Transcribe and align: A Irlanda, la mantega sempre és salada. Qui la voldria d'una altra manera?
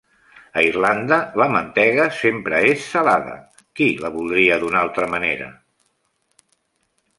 A 0.59 0.61
Irlanda, 0.67 1.17
la 1.41 1.45
mantega 1.55 2.07
sempre 2.21 2.63
és 2.71 2.87
salada. 2.95 3.37
Qui 3.81 3.89
la 4.07 4.13
voldria 4.17 4.59
d'una 4.65 4.83
altra 4.87 5.11
manera? 5.15 5.53